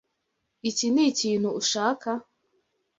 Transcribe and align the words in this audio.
Iki 0.69 0.87
nikintu 0.93 1.49
ushaka? 1.61 2.09